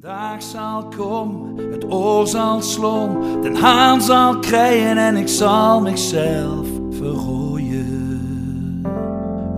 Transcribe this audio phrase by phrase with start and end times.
[0.00, 6.68] dag zal komen, het oor zal slom, den haan zal krijgen en ik zal mezelf
[6.90, 8.82] verrooien.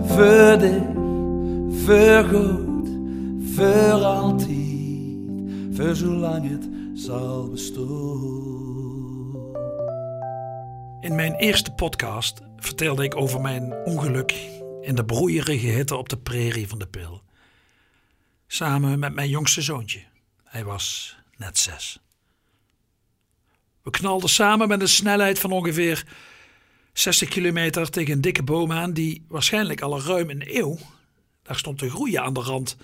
[0.01, 0.83] Voor dich,
[1.85, 2.89] voor goed,
[3.55, 4.49] voor altijd,
[5.73, 8.47] voor zolang het zal bestaan.
[11.01, 14.33] In mijn eerste podcast vertelde ik over mijn ongeluk
[14.81, 17.23] in de broeierige hitte op de prairie van de Pil.
[18.47, 20.08] Samen met mijn jongste zoontje.
[20.49, 21.99] Hij was net zes.
[23.83, 26.05] We knalden samen met een snelheid van ongeveer
[26.93, 30.79] 60 kilometer tegen een dikke boom aan die waarschijnlijk al ruim een eeuw
[31.43, 32.77] daar stond te groeien aan de rand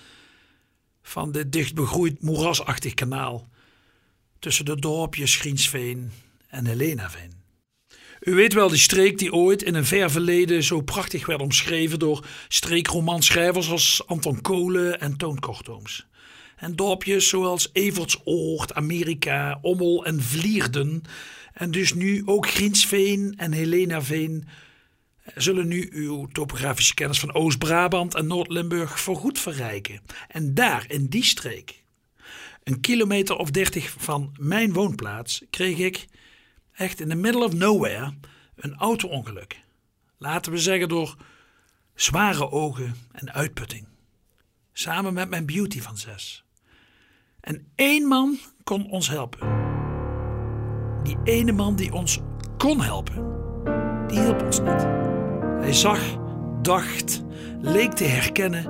[1.01, 3.49] van dit dicht begroeid moerasachtig kanaal
[4.39, 6.11] tussen de dorpjes Griensveen
[6.47, 7.31] en Helenaveen.
[8.19, 11.99] U weet wel die streek die ooit in een ver verleden zo prachtig werd omschreven
[11.99, 16.07] door streekromanschrijvers als Anton Kolen en Toon Kortooms.
[16.65, 21.01] En dorpjes zoals Evertsoord, Amerika, Ommel en Vlierden
[21.53, 24.47] en dus nu ook Griensveen en Helenaveen
[25.35, 30.01] zullen nu uw topografische kennis van Oost-Brabant en Noord-Limburg voorgoed verrijken.
[30.27, 31.83] En daar, in die streek,
[32.63, 36.05] een kilometer of dertig van mijn woonplaats, kreeg ik
[36.71, 38.13] echt in the middle of nowhere
[38.55, 39.59] een auto-ongeluk.
[40.17, 41.15] Laten we zeggen door
[41.95, 43.87] zware ogen en uitputting.
[44.73, 46.44] Samen met mijn beauty van zes.
[47.45, 49.39] En één man kon ons helpen.
[51.03, 52.19] Die ene man die ons
[52.57, 53.25] kon helpen,
[54.07, 54.87] die hielp ons niet.
[55.59, 55.99] Hij zag,
[56.61, 57.23] dacht,
[57.61, 58.65] leek te herkennen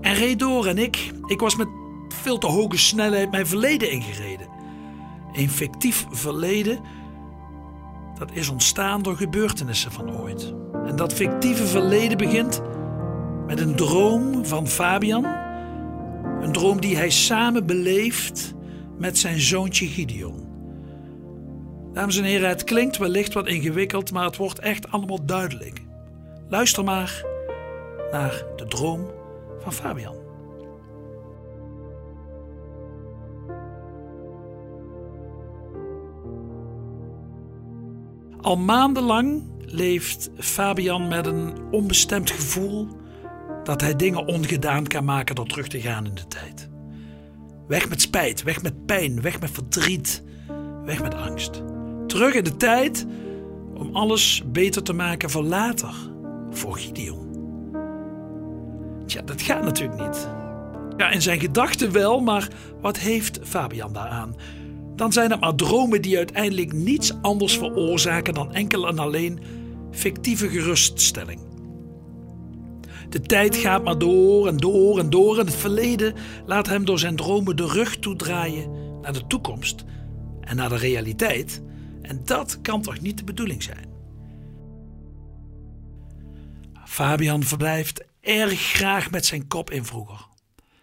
[0.00, 0.66] en reed door.
[0.66, 1.68] En ik, ik was met
[2.08, 4.48] veel te hoge snelheid mijn verleden ingereden.
[5.32, 6.78] Een fictief verleden
[8.18, 10.54] dat is ontstaan door gebeurtenissen van ooit.
[10.86, 12.62] En dat fictieve verleden begint
[13.46, 15.47] met een droom van Fabian.
[16.40, 18.54] Een droom die hij samen beleeft
[18.98, 20.46] met zijn zoontje Gideon.
[21.92, 25.82] Dames en heren, het klinkt wellicht wat ingewikkeld, maar het wordt echt allemaal duidelijk.
[26.48, 27.24] Luister maar
[28.10, 29.10] naar de droom
[29.58, 30.16] van Fabian.
[38.40, 42.88] Al maandenlang leeft Fabian met een onbestemd gevoel
[43.68, 46.68] dat hij dingen ongedaan kan maken door terug te gaan in de tijd.
[47.66, 50.22] Weg met spijt, weg met pijn, weg met verdriet,
[50.84, 51.62] weg met angst.
[52.06, 53.06] Terug in de tijd
[53.74, 55.94] om alles beter te maken voor later,
[56.50, 57.26] voor Gideon.
[59.06, 60.28] Tja, dat gaat natuurlijk niet.
[60.96, 62.48] Ja, in zijn gedachten wel, maar
[62.80, 64.36] wat heeft Fabian daaraan?
[64.96, 69.40] Dan zijn het maar dromen die uiteindelijk niets anders veroorzaken dan enkel en alleen
[69.90, 71.47] fictieve geruststelling.
[73.08, 76.14] De tijd gaat maar door en door en door en het verleden
[76.46, 79.84] laat hem door zijn dromen de rug toedraaien naar de toekomst
[80.40, 81.62] en naar de realiteit.
[82.02, 83.86] En dat kan toch niet de bedoeling zijn?
[86.84, 90.26] Fabian verblijft erg graag met zijn kop in vroeger.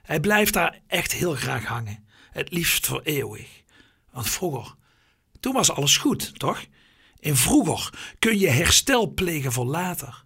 [0.02, 3.64] Hij blijft daar echt heel graag hangen, het liefst voor eeuwig.
[4.12, 4.76] Want vroeger,
[5.40, 6.66] toen was alles goed, toch?
[7.20, 10.24] In vroeger kun je herstel plegen voor later.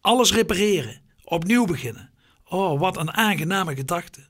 [0.00, 2.10] Alles repareren, opnieuw beginnen.
[2.44, 4.26] Oh, wat een aangename gedachte.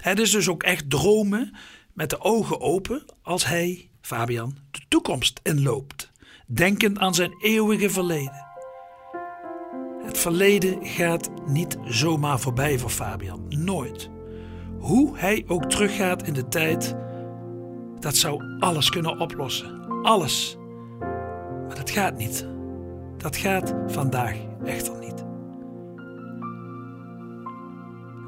[0.00, 1.54] Het is dus ook echt dromen
[1.92, 6.10] met de ogen open als hij, Fabian, de toekomst inloopt,
[6.46, 8.46] denkend aan zijn eeuwige verleden.
[10.04, 14.10] Het verleden gaat niet zomaar voorbij voor Fabian, nooit.
[14.78, 16.94] Hoe hij ook teruggaat in de tijd,
[17.98, 20.02] dat zou alles kunnen oplossen.
[20.02, 20.56] Alles.
[21.66, 22.46] Maar dat gaat niet.
[23.16, 25.23] Dat gaat vandaag echter niet.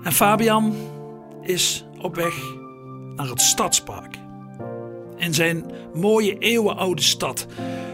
[0.07, 0.75] En Fabian
[1.43, 2.35] is op weg
[3.17, 4.19] naar het stadspark.
[5.17, 7.47] In zijn mooie eeuwenoude stad.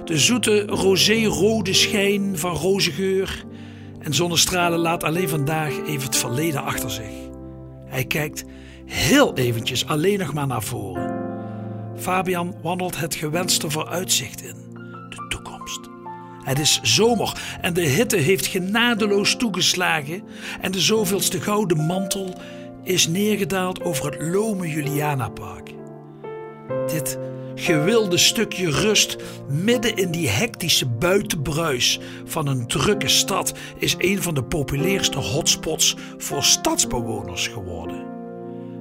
[0.05, 3.45] De zoete rosé-rode schijn van rozengeur
[3.99, 7.29] en zonnestralen laat alleen vandaag even het verleden achter zich.
[7.87, 8.45] Hij kijkt
[8.87, 11.21] heel eventjes alleen nog maar naar voren.
[11.97, 14.72] Fabian wandelt het gewenste vooruitzicht in.
[16.45, 20.23] Het is zomer en de hitte heeft genadeloos toegeslagen
[20.61, 22.35] en de zoveelste gouden mantel
[22.83, 25.71] is neergedaald over het lome Julianapark.
[26.87, 27.19] Dit
[27.55, 29.17] gewilde stukje rust
[29.49, 35.97] midden in die hectische buitenbruis van een drukke stad is een van de populairste hotspots
[36.19, 38.11] voor stadsbewoners geworden.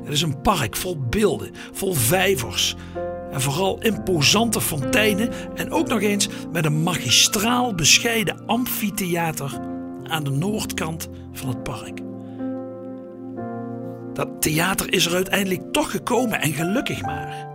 [0.04, 2.76] Het is een park vol beelden, vol vijvers
[3.32, 9.60] en vooral imposante fonteinen en ook nog eens met een magistraal bescheiden amfitheater
[10.04, 12.00] aan de noordkant van het park.
[14.14, 17.50] Dat theater is er uiteindelijk toch gekomen en gelukkig maar.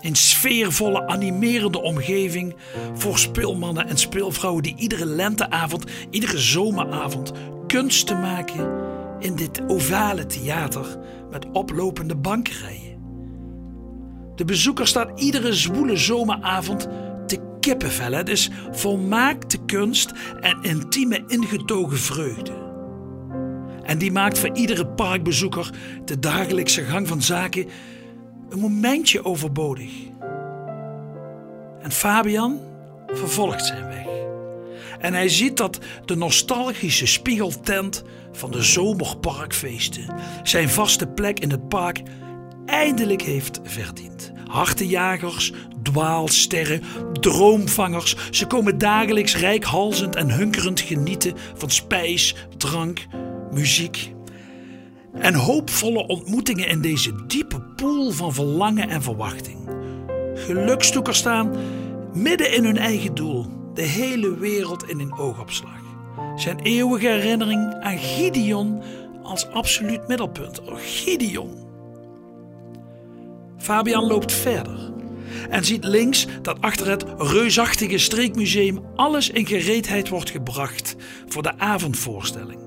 [0.00, 2.56] In sfeervolle, animerende omgeving
[2.94, 7.32] voor speelmannen en speelvrouwen die iedere lenteavond, iedere zomeravond
[7.66, 8.70] kunst te maken
[9.18, 10.98] in dit ovale theater
[11.30, 12.83] met oplopende bankrijen.
[14.34, 16.88] De bezoeker staat iedere zwoele zomeravond
[17.26, 18.12] te kippenvel.
[18.12, 22.52] Het is volmaakte kunst en intieme ingetogen vreugde.
[23.82, 25.70] En die maakt voor iedere parkbezoeker
[26.04, 27.66] de dagelijkse gang van zaken
[28.48, 29.92] een momentje overbodig.
[31.80, 32.60] En Fabian
[33.06, 34.06] vervolgt zijn weg.
[34.98, 41.68] En hij ziet dat de nostalgische spiegeltent van de zomerparkfeesten zijn vaste plek in het
[41.68, 42.02] park
[42.66, 44.32] eindelijk heeft verdiend.
[44.46, 45.52] Hartenjagers,
[45.82, 46.82] dwaalsterren,
[47.12, 53.06] droomvangers, ze komen dagelijks rijkhalzend en hunkerend genieten van spijs, drank,
[53.52, 54.12] muziek.
[55.12, 59.58] En hoopvolle ontmoetingen in deze diepe poel van verlangen en verwachting.
[60.34, 61.50] Gelukstoekers staan
[62.12, 65.82] midden in hun eigen doel, de hele wereld in een oogopslag.
[66.36, 68.82] Zijn eeuwige herinnering aan Gideon
[69.22, 70.62] als absoluut middelpunt.
[70.62, 71.63] Oh, Gideon.
[73.64, 74.92] Fabian loopt verder
[75.50, 80.96] en ziet links dat achter het reusachtige streekmuseum alles in gereedheid wordt gebracht
[81.28, 82.60] voor de avondvoorstelling.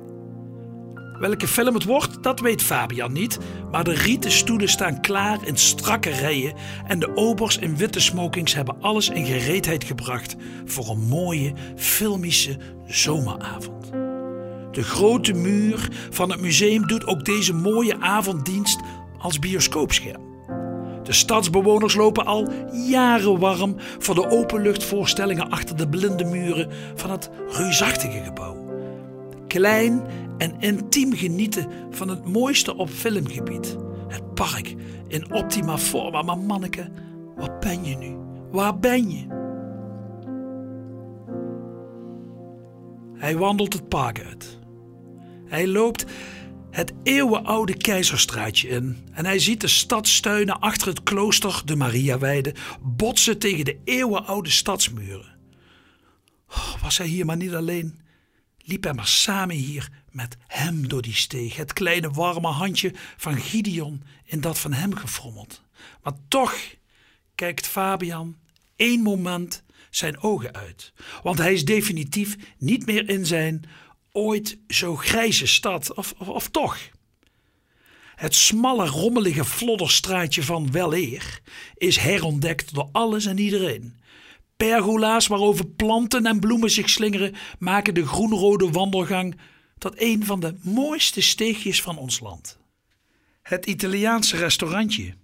[1.19, 3.37] Welke film het wordt, dat weet Fabian niet,
[3.71, 6.53] maar de rieten stoelen staan klaar in strakke rijen
[6.87, 10.35] en de obers in witte smokings hebben alles in gereedheid gebracht
[10.65, 13.91] voor een mooie filmische zomeravond.
[14.71, 18.79] De grote muur van het museum doet ook deze mooie avonddienst
[19.17, 20.26] als bioscoopscherm.
[21.07, 27.29] De stadsbewoners lopen al jaren warm voor de openluchtvoorstellingen achter de blinde muren van het
[27.47, 28.55] reusachtige gebouw.
[29.47, 30.01] Klein
[30.37, 33.77] en intiem genieten van het mooiste op filmgebied.
[34.07, 34.75] Het park
[35.07, 36.21] in optima forma.
[36.21, 36.89] Maar manneke,
[37.35, 38.15] waar ben je nu?
[38.51, 39.25] Waar ben je?
[43.13, 44.59] Hij wandelt het park uit.
[45.45, 46.05] Hij loopt
[46.77, 53.37] het eeuwenoude keizerstraatje in en hij ziet de stadstuinen achter het klooster de Mariaweide botsen
[53.39, 55.37] tegen de eeuwenoude stadsmuren.
[56.49, 57.99] Oh, was hij hier maar niet alleen?
[58.57, 63.37] Liep hij maar samen hier met hem door die steeg, het kleine warme handje van
[63.37, 65.61] Gideon in dat van hem gefrommeld.
[66.03, 66.55] Maar toch
[67.35, 68.37] kijkt Fabian
[68.75, 70.93] één moment zijn ogen uit,
[71.23, 73.63] want hij is definitief niet meer in zijn
[74.17, 76.77] ooit zo grijze stad, of, of, toch?
[78.15, 81.39] Het smalle, rommelige flodderstraatje van Weleer
[81.75, 83.95] is herontdekt door alles en iedereen.
[84.57, 89.37] Pergola's waarover planten en bloemen zich slingeren, maken de groenrode wandelgang
[89.77, 92.57] tot een van de mooiste steegjes van ons land.
[93.41, 95.15] Het Italiaanse restaurantje,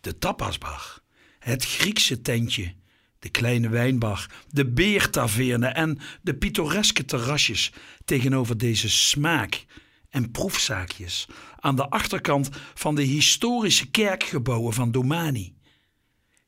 [0.00, 1.00] de tapasbar,
[1.38, 2.74] het Griekse tentje,
[3.18, 7.72] de kleine wijnbar, de beertaverne en de pittoreske terrasjes
[8.04, 9.64] tegenover deze smaak-
[10.10, 11.26] en proefzaakjes
[11.60, 15.56] aan de achterkant van de historische kerkgebouwen van Domani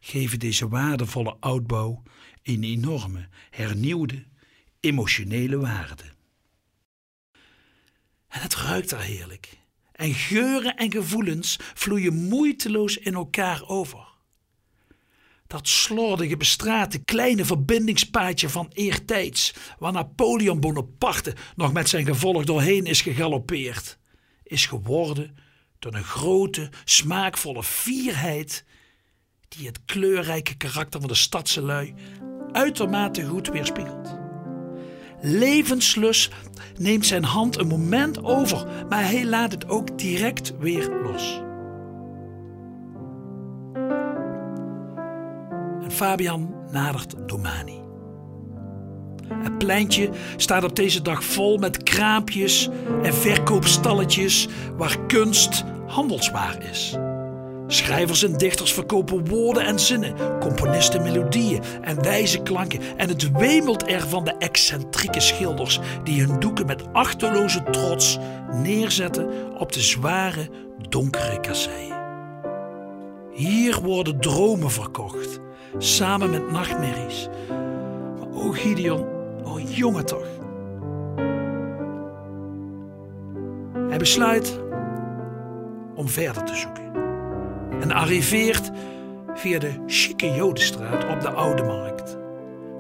[0.01, 2.03] geven deze waardevolle oudbouw
[2.43, 4.25] een enorme, hernieuwde,
[4.81, 6.05] emotionele waarde.
[8.29, 9.59] En het ruikt er heerlijk.
[9.93, 14.08] En geuren en gevoelens vloeien moeiteloos in elkaar over.
[15.49, 22.87] Dat slordige, bestrate, kleine verbindingspaadje van eertijds, waar Napoleon Bonaparte nog met zijn gevolg doorheen
[22.87, 23.99] is gegalopeerd,
[24.43, 25.37] is geworden
[25.79, 28.65] tot een grote, smaakvolle fierheid
[29.49, 31.95] die het kleurrijke karakter van de stadse lui
[32.53, 34.17] uitermate goed weerspiegelt.
[35.21, 36.33] Levenslust
[36.77, 41.41] neemt zijn hand een moment over, maar hij laat het ook direct weer los.
[45.83, 47.81] En Fabian nadert Domani.
[49.35, 52.69] Het pleintje staat op deze dag vol met kraampjes
[53.03, 56.97] en verkoopstalletjes waar kunst handelswaar is.
[57.71, 62.81] Schrijvers en dichters verkopen woorden en zinnen, componisten melodieën en wijze klanken.
[62.97, 68.19] En het wemelt er van de excentrieke schilders die hun doeken met achterloze trots
[68.53, 70.49] neerzetten op de zware,
[70.89, 71.97] donkere kasseien.
[73.33, 75.41] Hier worden dromen verkocht,
[75.79, 77.29] samen met nachtmerries.
[78.19, 79.07] Maar o Gideon,
[79.45, 80.27] o jongen toch.
[83.89, 84.61] Hij besluit
[85.95, 86.93] om verder te zoeken
[87.81, 88.71] en arriveert
[89.35, 92.19] via de chique Jodenstraat op de Oude Markt.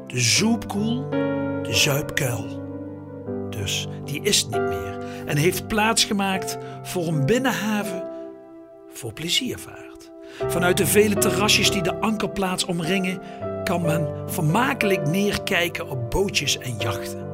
[0.06, 1.10] De zoepkoel,
[1.62, 2.66] de zuipkuil.
[3.50, 8.08] Dus die is niet meer en heeft plaatsgemaakt voor een binnenhaven
[8.92, 9.87] voor plezier vaart.
[10.46, 13.20] Vanuit de vele terrasjes die de ankerplaats omringen,
[13.64, 17.26] kan men vermakelijk neerkijken op bootjes en jachten.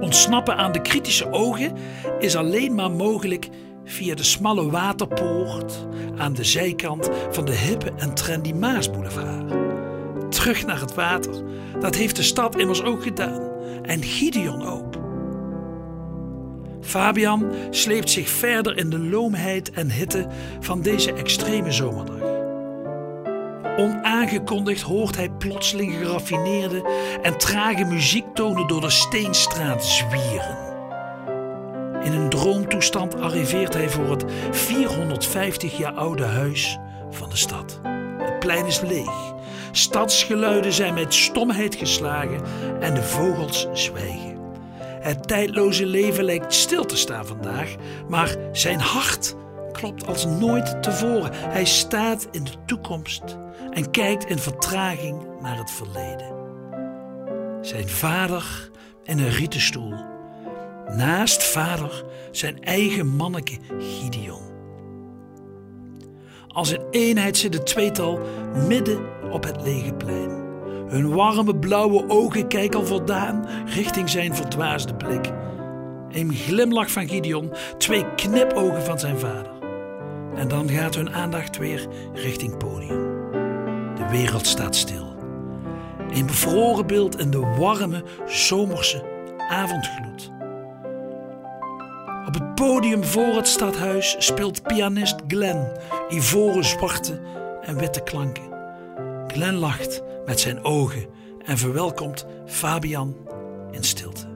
[0.00, 1.72] Ontsnappen aan de kritische ogen
[2.18, 3.48] is alleen maar mogelijk
[3.84, 5.86] via de smalle waterpoort
[6.16, 9.54] aan de zijkant van de hippe en trendy Maasboulevard.
[10.28, 11.42] Terug naar het water,
[11.80, 13.50] dat heeft de stad immers ook gedaan
[13.82, 15.01] en Gideon ook.
[16.82, 20.26] Fabian sleept zich verder in de loomheid en hitte
[20.60, 22.30] van deze extreme zomerdag.
[23.76, 26.90] Onaangekondigd hoort hij plotseling geraffineerde
[27.22, 30.70] en trage muziektonen door de Steenstraat zwieren.
[32.02, 36.78] In een droomtoestand arriveert hij voor het 450 jaar oude huis
[37.10, 37.80] van de stad.
[38.18, 39.32] Het plein is leeg.
[39.72, 42.40] Stadsgeluiden zijn met stomheid geslagen
[42.80, 44.31] en de vogels zwijgen.
[45.02, 47.74] Het tijdloze leven lijkt stil te staan vandaag,
[48.08, 49.34] maar zijn hart
[49.72, 51.30] klopt als nooit tevoren.
[51.34, 53.22] Hij staat in de toekomst
[53.70, 56.32] en kijkt in vertraging naar het verleden.
[57.60, 58.70] Zijn vader
[59.04, 59.94] in een rieten stoel.
[60.96, 64.50] Naast vader zijn eigen manneke Gideon.
[66.48, 68.20] Als een eenheid zit het tweetal
[68.68, 70.41] midden op het lege plein.
[70.92, 75.32] Hun warme blauwe ogen kijken voldaan richting zijn verdwaasde blik.
[76.08, 79.52] Een glimlach van Gideon, twee knipogen van zijn vader.
[80.34, 83.30] En dan gaat hun aandacht weer richting podium.
[83.94, 85.16] De wereld staat stil.
[86.10, 89.04] Een bevroren beeld in de warme, zomerse
[89.48, 90.30] avondgloed.
[92.26, 95.66] Op het podium voor het stadhuis speelt pianist Glenn
[96.08, 97.20] ivoren zwarte
[97.62, 98.50] en witte klanken.
[99.26, 101.06] Glenn lacht met zijn ogen
[101.44, 103.16] en verwelkomt Fabian
[103.70, 104.26] in stilte.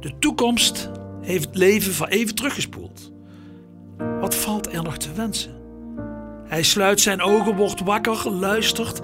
[0.00, 3.12] De toekomst heeft het leven van even teruggespoeld.
[4.20, 5.60] Wat valt er nog te wensen?
[6.44, 9.00] Hij sluit zijn ogen, wordt wakker, luistert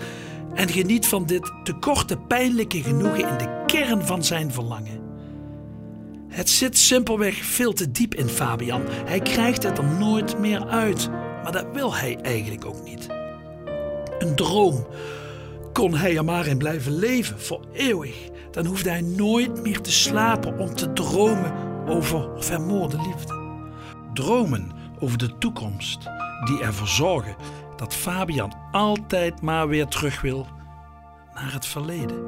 [0.54, 5.00] en geniet van dit tekorte pijnlijke genoegen in de kern van zijn verlangen.
[6.28, 8.82] Het zit simpelweg veel te diep in Fabian.
[8.88, 11.11] Hij krijgt het er nooit meer uit,
[11.42, 13.17] maar dat wil hij eigenlijk ook niet.
[14.18, 14.87] Een droom.
[15.72, 19.92] Kon hij er maar in blijven leven, voor eeuwig, dan hoefde hij nooit meer te
[19.92, 21.52] slapen om te dromen
[21.87, 23.46] over vermoorde liefde.
[24.14, 25.98] Dromen over de toekomst,
[26.44, 27.37] die ervoor zorgen
[27.76, 30.46] dat Fabian altijd maar weer terug wil
[31.34, 32.25] naar het verleden.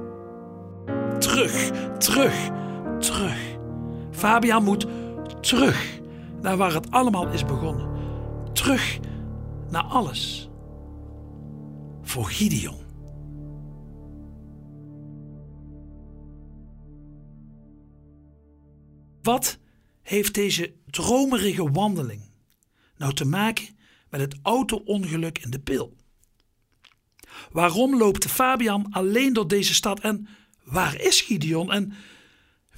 [1.18, 2.50] Terug, terug,
[2.99, 3.37] terug.
[4.11, 4.87] Fabian moet
[5.40, 6.00] terug
[6.40, 7.88] naar waar het allemaal is begonnen.
[8.52, 8.99] Terug
[9.68, 10.50] naar alles
[12.11, 12.79] voor Gideon.
[19.23, 19.59] Wat
[20.02, 22.23] heeft deze dromerige wandeling
[22.97, 25.97] nou te maken met het auto-ongeluk in de pil?
[27.52, 30.29] Waarom loopt Fabian alleen door deze stad en
[30.64, 31.93] waar is Gideon en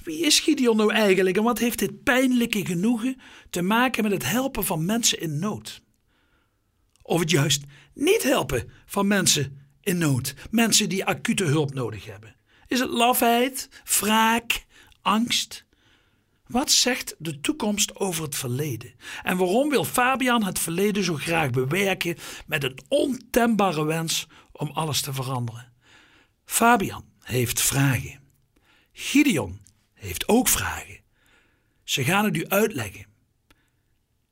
[0.03, 4.25] wie is Gideon nou eigenlijk en wat heeft dit pijnlijke genoegen te maken met het
[4.25, 5.83] helpen van mensen in nood?
[7.03, 12.35] Of het juist niet helpen van mensen in nood, mensen die acute hulp nodig hebben?
[12.67, 13.69] Is het lafheid,
[13.99, 14.65] wraak,
[15.01, 15.65] angst?
[16.47, 18.93] Wat zegt de toekomst over het verleden?
[19.23, 22.17] En waarom wil Fabian het verleden zo graag bewerken
[22.47, 25.71] met een ontembare wens om alles te veranderen?
[26.45, 28.19] Fabian heeft vragen.
[28.91, 29.59] Gideon
[29.93, 30.99] heeft ook vragen.
[31.83, 33.05] Ze gaan het u uitleggen.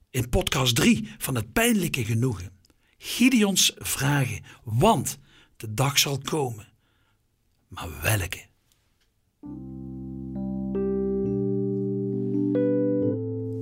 [0.09, 2.59] In podcast 3 van het pijnlijke genoegen.
[3.03, 5.19] Gideons vragen, want
[5.57, 6.67] de dag zal komen.
[7.67, 8.39] Maar welke?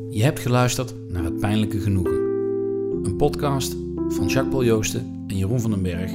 [0.10, 2.18] Je hebt geluisterd naar Het Pijnlijke Genoegen.
[3.04, 6.12] Een podcast van Jacques Paul Joosten en Jeroen van den Berg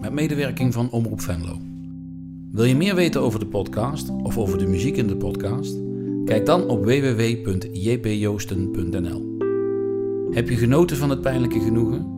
[0.00, 1.58] met medewerking van Omroep Venlo.
[2.52, 5.76] Wil je meer weten over de podcast of over de muziek in de podcast?
[6.24, 9.36] Kijk dan op www.jpjoosten.nl.
[10.30, 12.15] Heb je genoten van het pijnlijke genoegen?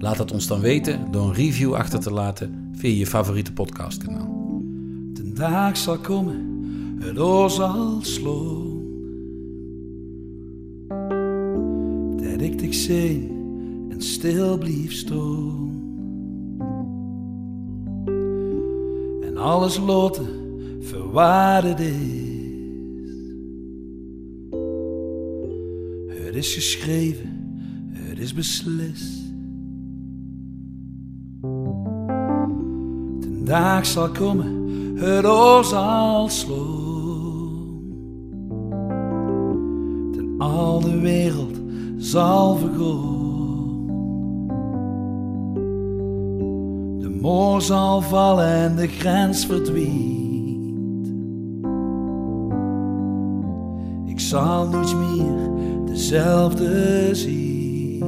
[0.00, 4.62] Laat het ons dan weten door een review achter te laten via je favoriete podcastkanaal.
[5.12, 6.46] De dag zal komen,
[6.98, 8.78] het oor zal slaan.
[12.16, 13.30] Dat ik dich zien
[13.90, 15.68] en stil blief staan.
[19.22, 20.28] En alles loten
[20.80, 22.38] verwaarde is.
[26.16, 27.58] Het is geschreven,
[27.92, 29.19] het is beslist.
[33.50, 37.82] Dag zal komen, het oor zal slaan.
[40.16, 41.60] En al de wereld
[41.96, 43.86] zal vergaan.
[46.98, 51.06] De moor zal vallen en de grens verdwijnt.
[54.06, 55.50] Ik zal niet meer
[55.84, 58.04] dezelfde zien.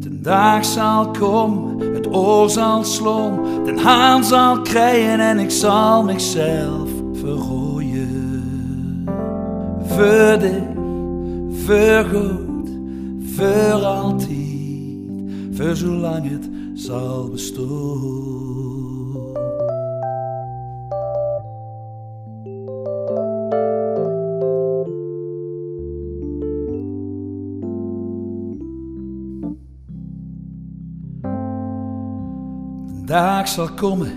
[0.00, 6.02] Ten dag zal komen, het oor zal slaan, den haan zal krijgen en ik zal
[6.02, 9.06] mezelf verrooien.
[9.86, 10.62] Voor dich,
[11.64, 12.68] voor goed,
[13.34, 14.30] voor altijd,
[15.52, 18.48] voor zolang het zal bestaan.
[33.08, 34.12] Dag zal komen,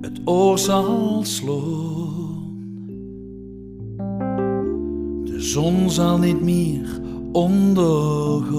[0.00, 2.36] het oor zal slaan.
[5.24, 7.00] De zon zal niet meer
[7.32, 8.56] ondergaan.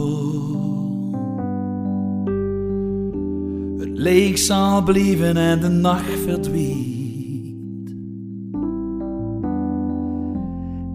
[3.77, 7.95] Het leeg zal blijven en de nacht verdwijnt.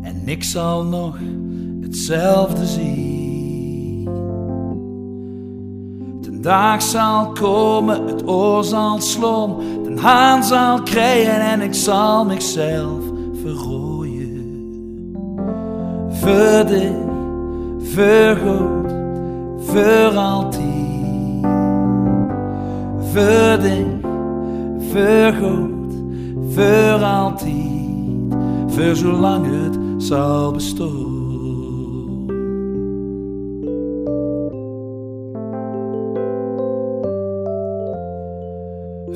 [0.02, 1.18] En ik zal nog
[1.80, 3.13] hetzelfde zien.
[6.44, 13.02] Dag zal komen, het oor zal slaan, de haan zal krijgen en ik zal mezelf
[13.42, 14.32] verrooien.
[16.10, 16.92] Voor dich,
[17.94, 18.36] voor
[19.58, 20.64] voor altijd.
[23.12, 23.86] Voor dich,
[24.92, 25.94] voor goed,
[26.54, 27.52] voor altijd.
[28.66, 31.13] Voor zolang het zal bestaan.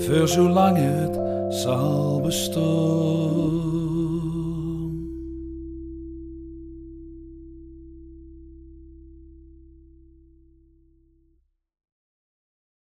[0.08, 1.18] Voor zolang het
[1.54, 3.67] zal bestaan.